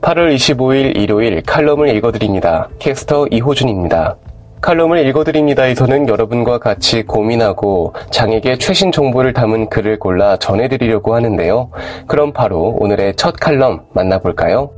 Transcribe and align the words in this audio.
8월 0.00 0.34
25일 0.34 0.96
일요일 0.96 1.42
칼럼을 1.42 1.88
읽어드립니다. 1.96 2.68
캐스터 2.78 3.26
이호준입니다. 3.28 4.16
칼럼을 4.60 5.06
읽어드립니다에서는 5.08 6.08
여러분과 6.08 6.58
같이 6.58 7.02
고민하고 7.02 7.94
장에게 8.10 8.56
최신 8.58 8.92
정보를 8.92 9.32
담은 9.32 9.68
글을 9.68 9.98
골라 9.98 10.36
전해드리려고 10.36 11.14
하는데요. 11.14 11.70
그럼 12.06 12.32
바로 12.32 12.76
오늘의 12.78 13.16
첫 13.16 13.34
칼럼 13.40 13.86
만나볼까요? 13.92 14.70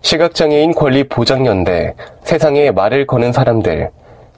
시각장애인 0.00 0.72
권리 0.72 1.02
보장연대, 1.08 1.94
세상에 2.22 2.70
말을 2.70 3.08
거는 3.08 3.32
사람들, 3.32 3.90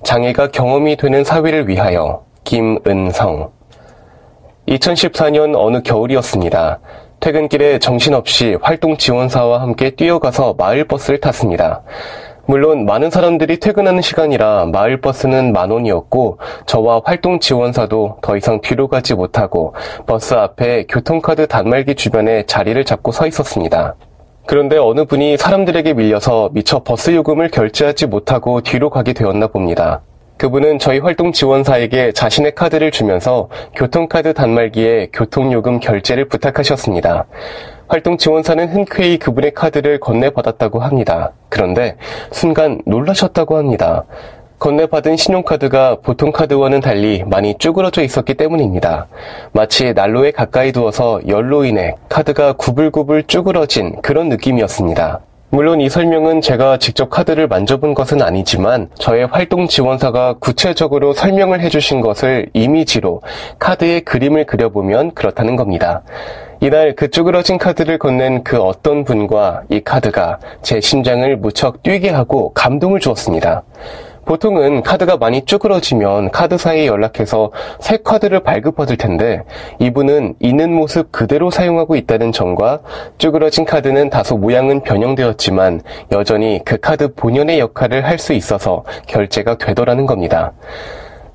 장애가 0.03 0.51
경험이 0.51 0.97
되는 0.97 1.25
사회를 1.25 1.69
위하여, 1.69 2.25
김은성. 2.45 3.51
2014년 4.69 5.55
어느 5.57 5.83
겨울이었습니다. 5.83 6.81
퇴근길에 7.21 7.79
정신없이 7.79 8.57
활동 8.63 8.97
지원사와 8.97 9.61
함께 9.61 9.91
뛰어가서 9.91 10.55
마을버스를 10.57 11.21
탔습니다. 11.21 11.83
물론 12.47 12.87
많은 12.87 13.11
사람들이 13.11 13.61
퇴근하는 13.61 14.01
시간이라 14.01 14.67
마을버스는 14.67 15.53
만 15.53 15.71
원이었고 15.71 16.39
저와 16.65 17.03
활동 17.05 17.41
지원사도 17.41 18.19
더 18.23 18.37
이상 18.37 18.61
뒤로 18.63 18.89
가지 18.89 19.15
못하고 19.15 19.75
버스 20.07 20.33
앞에 20.33 20.85
교통카드 20.89 21.47
단말기 21.49 21.95
주변에 21.95 22.47
자리를 22.47 22.83
잡고 22.85 23.13
서 23.13 23.27
있었습니다. 23.27 23.97
그런데 24.49 24.79
어느 24.79 25.05
분이 25.05 25.37
사람들에게 25.37 25.93
밀려서 25.93 26.49
미처 26.55 26.83
버스 26.83 27.11
요금을 27.15 27.51
결제하지 27.51 28.07
못하고 28.07 28.63
뒤로 28.63 28.89
가게 28.89 29.13
되었나 29.13 29.49
봅니다. 29.49 30.01
그분은 30.39 30.79
저희 30.79 31.01
활동 31.01 31.33
지원사에게 31.33 32.13
자신의 32.13 32.55
카드를 32.55 32.91
주면서 32.91 33.51
교통카드 33.77 34.33
단말기에 34.33 35.11
교통요금 35.13 35.81
결제를 35.81 36.29
부탁하셨습니다. 36.29 37.27
활동 37.89 38.17
지원사는 38.17 38.69
흔쾌히 38.69 39.19
그분의 39.19 39.53
카드를 39.53 40.01
건네받았다고 40.01 40.81
합니다. 40.81 41.33
그런데 41.51 41.97
순간 42.33 42.81
놀라셨다고 42.87 43.59
합니다. 43.59 44.05
건네받은 44.59 45.17
신용카드가 45.17 45.99
보통 46.03 46.33
카드와는 46.33 46.81
달리 46.81 47.23
많이 47.25 47.55
쭈그러져 47.59 48.03
있었기 48.03 48.35
때문입니다. 48.35 49.07
마치 49.53 49.93
난로에 49.93 50.33
가까이 50.33 50.73
두어서 50.73 51.21
열로 51.29 51.65
인해 51.65 51.95
카드가 52.09 52.55
구불구불 52.55 53.25
쭈그러진 53.29 54.03
그런 54.03 54.29
느낌이었습니다. 54.29 55.21
물론 55.51 55.81
이 55.81 55.89
설명은 55.89 56.41
제가 56.41 56.77
직접 56.79 57.09
카드를 57.09 57.47
만져본 57.47 57.95
것은 57.95 58.21
아니지만 58.21 58.91
저의 58.99 59.27
활동 59.27 59.69
지원사가 59.69 60.35
구체적으로 60.41 61.15
설명을 61.15 61.61
해주신 61.61 62.01
것을 62.01 62.51
이미지로 62.53 63.23
카드에 63.59 64.01
그림을 64.01 64.45
그려보면 64.45 65.13
그렇다는 65.13 65.57
겁니다. 65.57 66.03
이날 66.61 66.97
그 66.97 67.09
쭈그러진 67.09 67.57
카드를 67.57 67.99
건넨 67.99 68.43
그 68.43 68.61
어떤 68.61 69.05
분과 69.05 69.63
이 69.71 69.81
카드가 69.81 70.41
제 70.61 70.81
심장을 70.81 71.37
무척 71.37 71.85
뛰게 71.85 72.11
하고 72.11 72.53
감동을 72.53 72.99
주었습니다. 72.99 73.63
보통은 74.29 74.83
카드가 74.83 75.17
많이 75.17 75.43
쭈그러지면 75.47 76.31
카드사에 76.31 76.87
연락해서 76.87 77.51
새 77.81 77.97
카드를 77.97 78.41
발급받을 78.41 78.99
텐데 78.99 79.43
이분은 79.79 80.35
있는 80.39 80.71
모습 80.75 81.11
그대로 81.11 81.51
사용하고 81.51 81.97
있다는 81.97 82.33
점과 82.33 82.81
쭈그러진 83.17 83.65
카드는 83.65 84.11
다소 84.11 84.37
모양은 84.37 84.83
변형되었지만 84.83 85.81
여전히 86.13 86.61
그 86.67 86.77
카드 86.77 87.15
본연의 87.15 87.59
역할을 87.59 88.05
할 88.05 88.19
수 88.19 88.33
있어서 88.33 88.83
결제가 89.07 89.59
되더라는 89.59 90.05
겁니다. 90.05 90.53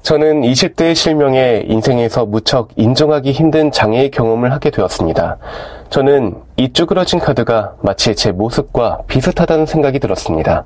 저는 0.02 0.42
20대의 0.42 0.96
실명에 0.96 1.64
인생에서 1.66 2.26
무척 2.26 2.72
인정하기 2.76 3.32
힘든 3.32 3.72
장애의 3.72 4.12
경험을 4.12 4.52
하게 4.52 4.70
되었습니다. 4.70 5.38
저는 5.90 6.36
이 6.58 6.74
쭈그러진 6.74 7.20
카드가 7.20 7.76
마치 7.80 8.14
제 8.16 8.34
모습과 8.34 9.04
비슷하다는 9.08 9.66
생각이 9.66 10.00
들었습니다. 10.00 10.66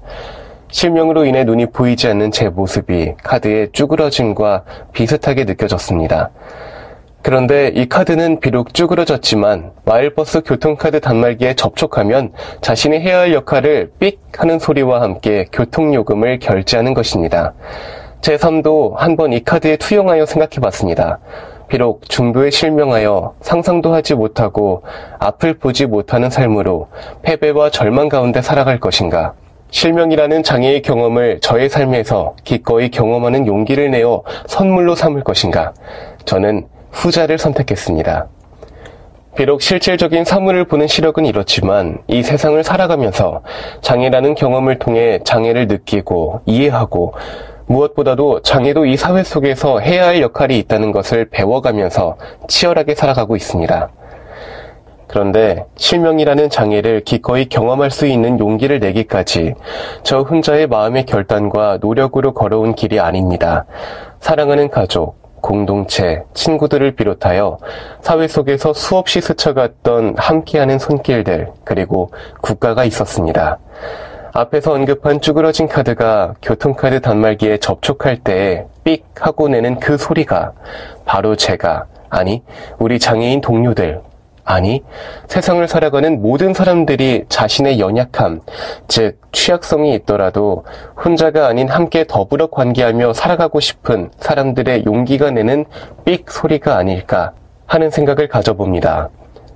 실명으로 0.70 1.26
인해 1.26 1.44
눈이 1.44 1.68
보이지 1.68 2.08
않는 2.10 2.32
제 2.32 2.50
모습이 2.50 3.16
카드의 3.24 3.70
쭈그러짐과 3.72 4.64
비슷하게 4.94 5.46
느껴졌습니다. 5.46 6.30
그런데 7.22 7.72
이 7.76 7.90
카드는 7.90 8.40
비록 8.40 8.74
쭈그러졌지만 8.74 9.72
마일버스 9.86 10.44
교통카드 10.44 11.02
단말기에 11.02 11.56
접촉하면 11.56 12.32
자신이 12.62 13.00
해야 13.00 13.20
할 13.20 13.34
역할을 13.34 13.92
삑 14.00 14.22
하는 14.38 14.60
소리와 14.60 15.02
함께 15.02 15.46
교통요금을 15.52 16.40
결제하는 16.40 16.94
것입니다. 16.94 17.54
제 18.22 18.38
삶도 18.38 18.96
한번 18.98 19.34
이 19.34 19.44
카드에 19.44 19.78
투영하여 19.78 20.26
생각해 20.26 20.62
봤습니다. 20.62 21.20
비록 21.68 22.08
중도에 22.08 22.50
실명하여 22.50 23.36
상상도 23.42 23.94
하지 23.94 24.16
못하고 24.16 24.84
앞을 25.20 25.56
보지 25.56 25.86
못하는 25.86 26.30
삶으로 26.30 26.88
패배와 27.24 27.72
절망 27.72 28.08
가운데 28.08 28.42
살아갈 28.42 28.80
것인가. 28.80 29.34
실명이라는 29.70 30.44
장애의 30.44 30.82
경험을 30.82 31.40
저의 31.42 31.70
삶에서 31.70 32.36
기꺼이 32.44 32.90
경험하는 32.90 33.48
용기를 33.48 33.92
내어 33.92 34.24
선물로 34.48 34.96
삼을 34.96 35.24
것인가? 35.24 35.74
저는 36.26 36.68
후자를 36.92 37.38
선택했습니다. 37.38 38.28
비록 39.36 39.62
실질적인 39.62 40.26
사물을 40.26 40.66
보는 40.66 40.88
시력은 40.88 41.26
이렇지만 41.26 42.00
이 42.08 42.24
세상을 42.24 42.64
살아가면서 42.64 43.42
장애라는 43.82 44.34
경험을 44.34 44.80
통해 44.80 45.20
장애를 45.24 45.68
느끼고 45.68 46.42
이해하고 46.48 47.14
무엇보다도 47.68 48.42
장애도 48.42 48.86
이 48.86 48.98
사회 48.98 49.24
속에서 49.24 49.80
해야 49.80 50.08
할 50.08 50.22
역할이 50.22 50.58
있다는 50.58 50.92
것을 50.92 51.26
배워가면서 51.30 52.18
치열하게 52.48 52.96
살아가고 52.96 53.36
있습니다. 53.36 53.90
그런데 55.07 55.66
실명이라는 55.78 56.50
장애를 56.50 57.01
기꺼이 57.01 57.45
경험할 57.45 57.91
수 57.91 58.06
있는 58.06 58.40
용기를 58.40 58.79
내기까지 58.79 59.53
저 60.03 60.19
혼자의 60.19 60.68
마음의 60.68 61.06
결단과 61.06 61.78
노력으로 61.81 62.34
걸어온 62.34 62.75
길이 62.75 63.00
아닙니다. 63.00 63.66
사랑하는 64.19 64.69
가족, 64.69 65.16
공동체, 65.41 66.23
친구들을 66.34 66.95
비롯하여 66.95 67.57
사회 68.01 68.28
속에서 68.28 68.73
수없이 68.73 69.22
스쳐갔던 69.22 70.16
함께하는 70.18 70.78
손길들, 70.79 71.51
그리고 71.63 72.12
국가가 72.41 72.84
있었습니다. 72.84 73.59
앞에서 74.34 74.74
언급한 74.74 75.22
쭈그러진 75.22 75.68
카드가 75.68 76.35
교통카드 76.41 77.01
단말기에 77.01 77.57
접촉할 77.57 78.18
때삑 78.18 79.06
하고 79.19 79.47
내는 79.47 79.79
그 79.79 79.97
소리가 79.97 80.51
바로 81.06 81.35
제가, 81.35 81.85
아니, 82.09 82.44
우리 82.78 83.00
장애인 83.00 83.41
동료들, 83.41 84.01
아니, 84.50 84.81
세상을 85.28 85.68
살아가는 85.68 86.22
모든 86.22 86.53
사람들이 86.53 87.25
자신의 87.28 87.81
연약함, 87.81 88.40
즉, 88.88 89.19
취약성이 89.34 89.94
있더라도 89.96 90.63
혼자가 91.03 91.47
아닌 91.47 91.68
함께 91.68 92.06
더불어 92.08 92.47
관계하며 92.47 93.12
살아가고 93.12 93.59
싶은 93.59 94.09
사람들의 94.19 94.86
용기가 94.86 95.31
내는 95.31 95.66
삑 96.06 96.31
소리가 96.31 96.78
아닐까 96.78 97.34
하는 97.66 97.92
생각을 97.92 98.30
가져봅니다. 98.30 99.10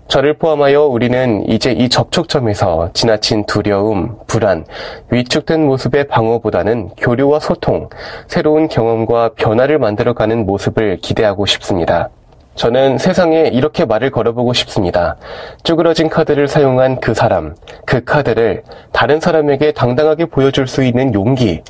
저를 0.10 0.33
포함하여 0.33 0.88
우리는 0.88 1.48
이제 1.48 1.71
이 1.71 1.88
접촉점에서 1.88 2.89
지나친 2.92 3.45
두려움, 3.45 4.18
불안, 4.27 4.66
위축된 5.10 5.66
모습의 5.68 6.10
방어보다는 6.10 6.89
교류와 6.98 7.39
소통, 7.39 7.88
새로운 8.27 8.68
경험과 8.68 9.36
변화를 9.38 9.80
만들어가는 9.80 10.45
모습을 10.45 10.98
기대하고 10.98 11.45
싶습니다. 11.45 12.10
저는 12.56 12.98
세상에 12.98 13.48
이렇게 13.48 13.86
말을 13.86 14.12
걸어보고 14.12 14.53
싶습니다. 14.53 15.15
쭈그러진 15.63 16.09
카드를 16.09 16.48
사용한 16.48 17.00
그 17.00 17.13
사람, 17.13 17.56
그 17.86 18.03
카드를 18.03 18.63
다른 18.92 19.19
사람에게 19.19 19.71
당당하게 19.71 20.25
보여줄 20.25 20.68
수 20.68 20.83
있는 20.83 21.13
용기, 21.13 21.62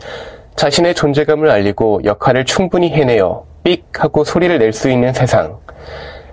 자신의 0.56 0.96
존재감을 0.96 1.50
알리고 1.50 2.02
역할을 2.04 2.46
충분히 2.46 2.90
해내어 2.90 3.46
삑 3.64 3.86
하고 4.00 4.24
소리를 4.24 4.58
낼 4.58 4.74
수 4.74 4.90
있는 4.90 5.14
세상. 5.14 5.60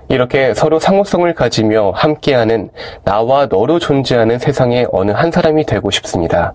이렇게 0.08 0.54
서로 0.54 0.78
상호성을 0.78 1.32
가지며 1.34 1.92
함께하는 1.94 2.70
나와 3.04 3.46
너로 3.46 3.78
존재하는 3.78 4.38
세상의 4.38 4.88
어느 4.90 5.10
한 5.10 5.30
사람이 5.30 5.66
되고 5.66 5.90
싶습니다. 5.90 6.54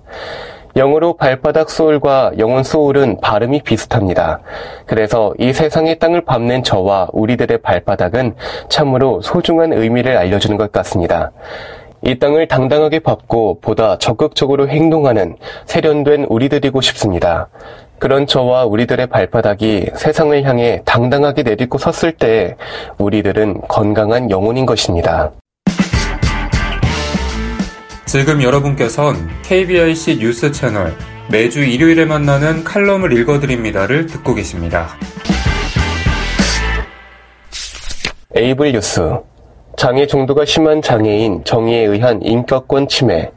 영어로 0.76 1.18
발바닥 1.18 1.70
소울과 1.70 2.34
영혼 2.40 2.64
소울은 2.64 3.20
발음이 3.22 3.62
비슷합니다. 3.62 4.40
그래서 4.86 5.34
이 5.38 5.54
세상의 5.54 6.00
땅을 6.00 6.22
밟는 6.22 6.64
저와 6.64 7.10
우리들의 7.14 7.60
발바닥은 7.60 8.36
참으로 8.70 9.22
소중한 9.22 9.72
의미를 9.74 10.18
알려주는 10.18 10.58
것 10.58 10.72
같습니다. 10.72 11.32
이 12.06 12.20
땅을 12.20 12.48
당당하게 12.48 13.00
밟고 13.00 13.60
보다 13.62 13.98
적극적으로 13.98 14.68
행동하는 14.68 15.38
세련된 15.66 16.26
우리들이고 16.26 16.82
싶습니다. 16.82 17.48
그런 18.00 18.28
저와 18.28 18.66
우리들의 18.66 19.08
발바닥이 19.08 19.92
세상을 19.96 20.44
향해 20.44 20.82
당당하게 20.84 21.44
내딛고 21.44 21.78
섰을 21.78 22.12
때 22.12 22.58
우리들은 22.98 23.62
건강한 23.70 24.30
영혼인 24.30 24.66
것입니다. 24.66 25.32
지금 28.14 28.44
여러분께선 28.44 29.16
KBIC 29.42 30.20
뉴스 30.20 30.52
채널 30.52 30.94
매주 31.32 31.64
일요일에 31.64 32.06
만나는 32.06 32.64
칼럼을 32.64 33.12
읽어드립니다를 33.12 34.06
듣고 34.06 34.36
계십니다. 34.36 34.90
에이블 38.36 38.74
뉴스 38.74 39.18
장애 39.78 40.06
정도가 40.06 40.46
심한 40.46 40.84
장애인 40.84 41.44
정의에 41.44 41.86
의한 41.86 42.22
인격권 42.22 42.88
침해 42.88 43.32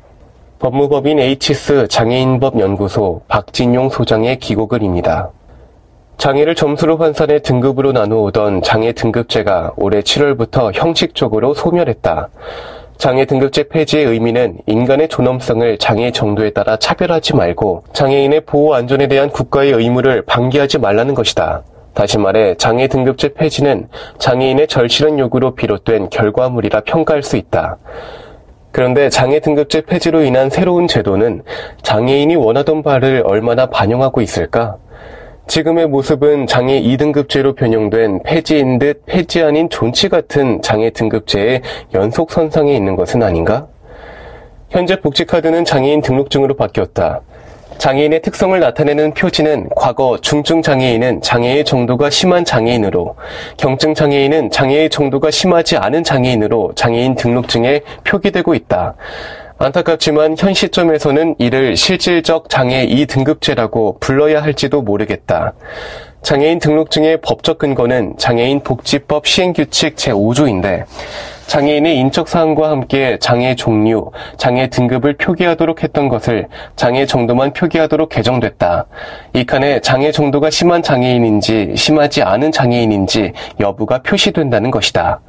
법무법인 0.59 1.21
에이치스 1.21 1.89
장애인법 1.89 2.61
연구소 2.61 3.23
박진용 3.29 3.89
소장의 3.89 4.39
기고글입니다. 4.41 5.31
장애를 6.19 6.55
점수로 6.55 6.99
환산해 6.99 7.41
등급으로 7.41 7.93
나누어오던 7.93 8.61
장애 8.61 8.93
등급제가 8.93 9.73
올해 9.79 10.03
7월부터 10.03 10.73
형식적으로 10.75 11.55
소멸했다. 11.55 12.29
장애 12.99 13.27
등급제 13.27 13.69
폐지의 13.69 14.07
의미는 14.07 14.59
인간의 14.67 15.09
존엄성을 15.09 15.79
장애 15.79 16.11
정도에 16.11 16.51
따라 16.51 16.77
차별하지 16.77 17.37
말고 17.37 17.85
장애인의 17.93 18.43
보호 18.47 18.75
안전에 18.75 19.07
대한 19.07 19.29
국가의 19.29 19.73
의무를 19.73 20.23
방기하지 20.23 20.79
말라는 20.79 21.15
것이다. 21.15 21.63
다시 21.93 22.19
말해 22.19 22.55
장애 22.57 22.89
등급제 22.89 23.35
폐지는 23.35 23.89
장애인의 24.19 24.69
절실한 24.69 25.19
요구로 25.19 25.55
비롯된 25.55 26.11
결과물이라 26.11 26.81
평가할 26.81 27.23
수 27.23 27.37
있다. 27.37 27.77
그런데 28.73 29.09
장애 29.09 29.41
등급제 29.41 29.83
폐지로 29.83 30.23
인한 30.23 30.51
새로운 30.51 30.87
제도는 30.87 31.43
장애인이 31.83 32.37
원하던 32.37 32.83
바를 32.83 33.23
얼마나 33.25 33.67
반영하고 33.67 34.21
있을까? 34.21 34.77
지금의 35.47 35.87
모습은 35.87 36.47
장애 36.49 36.81
2등급제로 36.83 37.55
변형된 37.55 38.23
폐지인 38.25 38.79
듯 38.79 39.03
폐지 39.07 39.43
아닌 39.43 39.69
존치 39.71 40.09
같은 40.09 40.61
장애 40.61 40.91
등급제의 40.91 41.63
연속 41.95 42.33
선상에 42.33 42.75
있는 42.75 42.97
것은 42.97 43.23
아닌가? 43.23 43.67
현재 44.71 45.01
복지카드는 45.01 45.65
장애인 45.65 46.03
등록증으로 46.03 46.57
바뀌었다. 46.57 47.21
장애인의 47.79 48.23
특성을 48.23 48.59
나타내는 48.59 49.15
표지는 49.15 49.69
과거 49.77 50.19
중증 50.21 50.63
장애인은 50.63 51.21
장애의 51.21 51.65
정도가 51.65 52.11
심한 52.11 52.45
장애인으로, 52.45 53.15
경증 53.57 53.95
장애인은 53.95 54.51
장애의 54.51 54.91
정도가 54.91 55.31
심하지 55.31 55.77
않은 55.77 56.03
장애인으로 56.03 56.73
장애인 56.75 57.15
등록증에 57.15 57.83
표기되고 58.05 58.55
있다. 58.55 58.95
안타깝지만 59.59 60.37
현 60.39 60.53
시점에서는 60.53 61.37
이를 61.39 61.79
실질적 61.79 62.51
장애 62.51 62.87
2등급제라고 62.87 63.99
불러야 64.01 64.43
할지도 64.43 64.83
모르겠다. 64.83 65.55
장애인 66.21 66.59
등록증의 66.59 67.21
법적 67.23 67.59
근거는 67.59 68.17
장애인 68.19 68.63
복지법 68.63 69.27
시행규칙 69.27 69.97
제5조인데 69.97 70.85
장애인의 71.47 71.97
인적 71.97 72.29
사항과 72.29 72.69
함께 72.71 73.17
장애 73.19 73.55
종류, 73.55 74.11
장애 74.37 74.69
등급을 74.69 75.17
표기하도록 75.17 75.83
했던 75.83 76.09
것을 76.09 76.49
장애 76.75 77.07
정도만 77.07 77.55
표기하도록 77.55 78.11
개정됐다. 78.11 78.87
이 79.33 79.47
칸에 79.47 79.81
장애 79.81 80.13
정도가 80.13 80.51
심한 80.51 80.83
장애인인지 80.83 81.75
심하지 81.77 82.23
않은 82.23 82.53
장애인인지 82.53 83.33
여부가 83.61 84.03
표시된다는 84.03 84.71
것이다. 84.71 85.21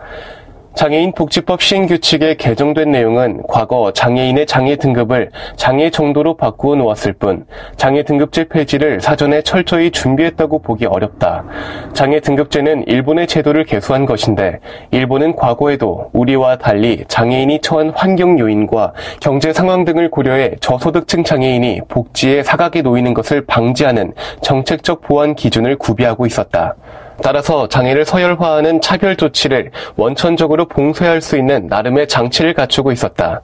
장애인 0.77 1.13
복지법 1.13 1.63
시행 1.63 1.87
규칙에 1.87 2.35
개정된 2.35 2.91
내용은 2.91 3.41
과거 3.47 3.91
장애인의 3.93 4.45
장애 4.45 4.75
등급을 4.75 5.31
장애 5.55 5.89
정도로 5.89 6.37
바꾸어 6.37 6.75
놓았을 6.75 7.13
뿐 7.13 7.47
장애 7.77 8.03
등급제 8.03 8.47
폐지를 8.47 9.01
사전에 9.01 9.41
철저히 9.41 9.89
준비했다고 9.89 10.59
보기 10.59 10.85
어렵다. 10.85 11.45
장애 11.93 12.19
등급제는 12.19 12.83
일본의 12.85 13.25
제도를 13.25 13.63
개수한 13.63 14.05
것인데 14.05 14.59
일본은 14.91 15.35
과거에도 15.35 16.11
우리와 16.13 16.59
달리 16.59 17.03
장애인이 17.07 17.61
처한 17.61 17.91
환경 17.95 18.37
요인과 18.37 18.93
경제 19.19 19.53
상황 19.53 19.83
등을 19.83 20.11
고려해 20.11 20.57
저소득층 20.59 21.23
장애인이 21.23 21.81
복지에 21.87 22.43
사각에 22.43 22.83
놓이는 22.83 23.15
것을 23.15 23.47
방지하는 23.47 24.13
정책적 24.41 25.01
보완 25.01 25.33
기준을 25.33 25.77
구비하고 25.77 26.27
있었다. 26.27 26.75
따라서 27.21 27.67
장애를 27.67 28.05
서열화하는 28.05 28.81
차별 28.81 29.15
조치를 29.15 29.71
원천적으로 29.95 30.67
봉쇄할 30.67 31.21
수 31.21 31.37
있는 31.37 31.67
나름의 31.67 32.07
장치를 32.07 32.53
갖추고 32.53 32.91
있었다. 32.91 33.41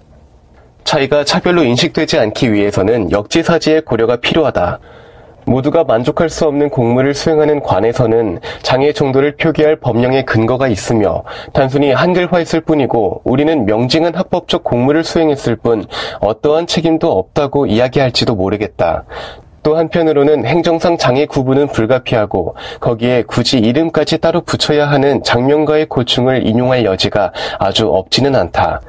차이가 0.84 1.24
차별로 1.24 1.64
인식되지 1.64 2.20
않기 2.20 2.54
위해서는 2.54 3.12
역지사지의 3.12 3.82
고려가 3.82 4.18
필요하다. 4.18 4.80
모두가 5.46 5.84
만족할 5.84 6.30
수 6.30 6.46
없는 6.46 6.70
공무를 6.70 7.14
수행하는 7.14 7.62
관에서는 7.62 8.40
장애 8.62 8.94
정도를 8.94 9.36
표기할 9.36 9.76
법령의 9.78 10.26
근거가 10.26 10.68
있으며 10.68 11.24
단순히 11.52 11.92
한글화했을 11.92 12.62
뿐이고 12.62 13.22
우리는 13.26 13.66
명징한 13.66 14.16
합법적 14.16 14.64
공무를 14.64 15.04
수행했을 15.04 15.56
뿐 15.58 15.86
어떠한 16.22 16.68
책임도 16.68 17.12
없다고 17.12 17.66
이야기할지도 17.66 18.36
모르겠다. 18.36 19.04
또 19.64 19.78
한편으로는 19.78 20.46
행정상 20.46 20.98
장애 20.98 21.26
구분은 21.26 21.68
불가피하고 21.68 22.56
거기에 22.80 23.24
굳이 23.24 23.58
이름까지 23.58 24.20
따로 24.20 24.42
붙여야 24.42 24.90
하는 24.90 25.24
장면가의 25.24 25.88
고충을 25.88 26.46
인용할 26.46 26.86
여지가 26.86 27.32
아주 27.60 27.88
없지는 27.88 28.36
않다. 28.36 28.82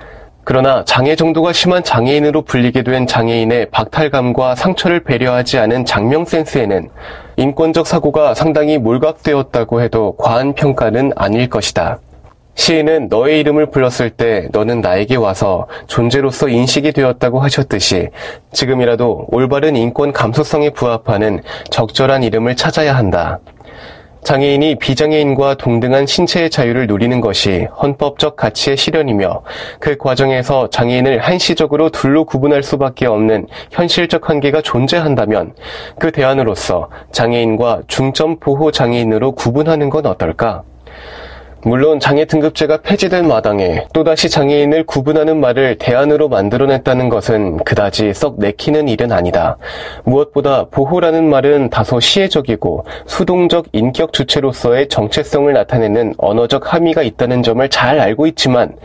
그러나 0.47 0.85
장애 0.85 1.17
정도가 1.17 1.55
심한 1.55 1.83
장애인으로 1.83 2.43
불리게 2.43 2.83
된 2.83 3.07
장애인의 3.07 3.71
박탈감과 3.71 4.57
상처를 4.57 5.03
배려하지 5.03 5.59
않은 5.59 5.87
장명 5.87 6.27
센스에는 6.27 6.91
인권적 7.37 7.87
사고가 7.87 8.35
상당히 8.35 8.77
몰각되었다고 8.77 9.81
해도 9.81 10.15
과한 10.19 10.53
평가는 10.53 11.13
아닐 11.17 11.49
것이다. 11.49 11.99
시인은 12.55 13.09
너의 13.09 13.41
이름을 13.41 13.67
불렀을 13.71 14.11
때 14.11 14.49
너는 14.53 14.81
나에게 14.81 15.17
와서 15.17 15.67
존재로서 15.87 16.49
인식이 16.49 16.93
되었다고 16.93 17.41
하셨듯이 17.41 18.09
지금이라도 18.53 19.27
올바른 19.31 19.77
인권 19.77 20.13
감수성에 20.13 20.71
부합하는 20.71 21.43
적절한 21.71 22.23
이름을 22.23 22.57
찾아야 22.57 22.97
한다. 22.97 23.41
장애인이 24.23 24.77
비장애인과 24.77 25.57
동등한 25.57 26.07
신체의 26.07 26.49
자유를 26.49 26.87
누리는 26.87 27.21
것이 27.21 27.69
헌법적 27.83 28.37
가치의 28.37 28.79
실현이며 28.79 29.43
그 29.79 29.99
과정에서 29.99 30.71
장애인을 30.71 31.19
한시적으로 31.19 31.91
둘로 31.91 32.25
구분할 32.25 32.63
수밖에 32.63 33.05
없는 33.05 33.47
현실적 33.71 34.31
한계가 34.31 34.63
존재한다면 34.63 35.55
그 35.99 36.11
대안으로서 36.11 36.89
장애인과 37.13 37.83
중점 37.87 38.39
보호 38.39 38.71
장애인으로 38.71 39.33
구분하는 39.33 39.91
건 39.91 40.07
어떨까? 40.07 40.63
물론 41.67 41.99
장애 41.99 42.27
등급제가 42.27 42.83
폐지된 42.83 43.27
마당에 43.27 43.87
또다시 43.95 44.29
장애인을 44.29 44.85
구분하는 44.85 45.41
말을 45.41 45.79
대안으로 45.79 46.29
만들어냈다는 46.29 47.09
것은 47.09 47.57
그다지 47.65 48.13
썩 48.13 48.39
내키는 48.39 48.87
일은 48.89 49.13
아니다. 49.13 49.57
무엇보다 50.05 50.67
보호라는 50.71 51.25
말은 51.25 51.71
다소 51.71 52.01
시혜적이고 52.01 52.85
수동적 53.07 53.69
인격 53.73 54.13
주체로서의 54.13 54.89
정체성을 54.89 55.51
나타내는 55.55 56.15
언어적 56.19 56.75
함의가 56.75 57.03
있다는 57.03 57.43
점을 57.43 57.67
잘 57.71 57.99
알고 57.99 58.27
있지만 58.27 58.77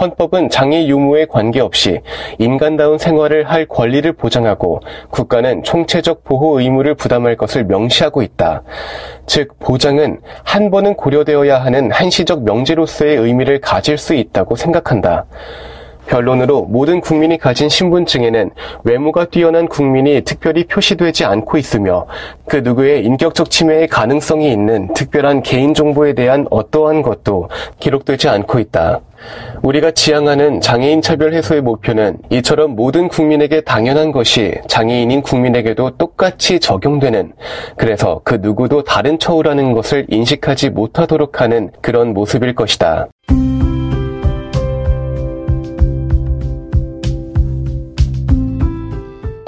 헌법은 0.00 0.50
장애 0.50 0.86
유무에 0.86 1.26
관계없이 1.26 2.00
인간다운 2.38 2.96
생활을 2.96 3.50
할 3.50 3.66
권리를 3.66 4.12
보장하고 4.12 4.80
국가는 5.10 5.64
총체적 5.64 6.22
보호 6.22 6.60
의무를 6.60 6.94
부담할 6.94 7.36
것을 7.36 7.64
명시하고 7.64 8.22
있다. 8.22 8.62
즉 9.30 9.56
보장은 9.60 10.18
한 10.42 10.72
번은 10.72 10.96
고려되어야 10.96 11.62
하는 11.62 11.92
한시적 11.92 12.42
명제로서의 12.42 13.16
의미를 13.16 13.60
가질 13.60 13.96
수 13.96 14.12
있다고 14.12 14.56
생각한다. 14.56 15.24
결론으로 16.10 16.62
모든 16.62 17.00
국민이 17.00 17.38
가진 17.38 17.68
신분증에는 17.68 18.50
외모가 18.82 19.26
뛰어난 19.26 19.68
국민이 19.68 20.20
특별히 20.22 20.64
표시되지 20.64 21.24
않고 21.24 21.56
있으며 21.56 22.06
그 22.48 22.56
누구의 22.56 23.04
인격적 23.04 23.48
침해의 23.48 23.86
가능성이 23.86 24.50
있는 24.50 24.92
특별한 24.92 25.42
개인정보에 25.42 26.14
대한 26.14 26.46
어떠한 26.50 27.02
것도 27.02 27.48
기록되지 27.78 28.28
않고 28.28 28.58
있다. 28.58 29.00
우리가 29.62 29.90
지향하는 29.92 30.60
장애인 30.60 31.02
차별 31.02 31.34
해소의 31.34 31.60
목표는 31.60 32.18
이처럼 32.30 32.74
모든 32.74 33.06
국민에게 33.06 33.60
당연한 33.60 34.10
것이 34.12 34.54
장애인인 34.66 35.22
국민에게도 35.22 35.90
똑같이 35.98 36.58
적용되는 36.58 37.32
그래서 37.76 38.20
그 38.24 38.38
누구도 38.40 38.82
다른 38.82 39.18
처우라는 39.18 39.74
것을 39.74 40.06
인식하지 40.08 40.70
못하도록 40.70 41.40
하는 41.40 41.70
그런 41.82 42.14
모습일 42.14 42.54
것이다. 42.54 43.08